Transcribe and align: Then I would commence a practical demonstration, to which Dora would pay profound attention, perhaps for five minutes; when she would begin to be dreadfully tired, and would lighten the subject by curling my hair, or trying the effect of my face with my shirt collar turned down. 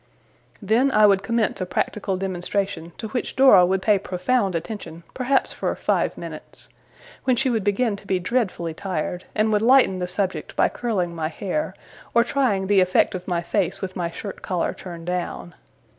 Then 0.63 0.89
I 0.89 1.05
would 1.05 1.21
commence 1.21 1.61
a 1.61 1.65
practical 1.67 2.17
demonstration, 2.17 2.91
to 2.97 3.09
which 3.09 3.35
Dora 3.35 3.67
would 3.67 3.83
pay 3.83 3.99
profound 3.99 4.55
attention, 4.55 5.03
perhaps 5.13 5.53
for 5.53 5.75
five 5.75 6.17
minutes; 6.17 6.69
when 7.25 7.35
she 7.35 7.51
would 7.51 7.63
begin 7.63 7.95
to 7.97 8.07
be 8.07 8.17
dreadfully 8.17 8.73
tired, 8.73 9.25
and 9.35 9.53
would 9.53 9.61
lighten 9.61 9.99
the 9.99 10.07
subject 10.07 10.55
by 10.55 10.69
curling 10.69 11.13
my 11.13 11.27
hair, 11.27 11.75
or 12.15 12.23
trying 12.23 12.65
the 12.65 12.81
effect 12.81 13.13
of 13.13 13.27
my 13.27 13.43
face 13.43 13.79
with 13.79 13.95
my 13.95 14.09
shirt 14.09 14.41
collar 14.41 14.73
turned 14.73 15.05
down. 15.05 15.53